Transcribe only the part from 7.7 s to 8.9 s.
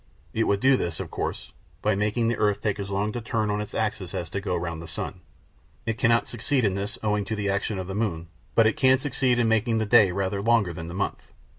of the moon, but it